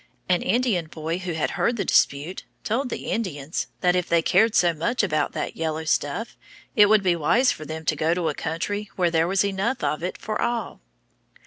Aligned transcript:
An 0.27 0.41
Indian 0.41 0.87
boy 0.87 1.19
who 1.19 1.33
had 1.33 1.51
heard 1.51 1.77
the 1.77 1.85
dispute 1.85 2.43
told 2.63 2.89
the 2.89 2.97
Spaniards 3.05 3.67
that 3.81 3.95
if 3.95 4.09
they 4.09 4.23
cared 4.23 4.55
so 4.55 4.73
much 4.73 5.03
about 5.03 5.33
that 5.33 5.55
yellow 5.55 5.83
stuff, 5.83 6.35
it 6.75 6.87
would 6.87 7.03
be 7.03 7.15
wise 7.15 7.51
for 7.51 7.65
them 7.65 7.85
to 7.85 7.95
go 7.95 8.15
to 8.15 8.27
a 8.27 8.33
country 8.33 8.89
where 8.95 9.11
there 9.11 9.27
was 9.27 9.45
enough 9.45 9.83
of 9.83 10.01
it 10.01 10.17
for 10.17 10.41
all. 10.41 10.81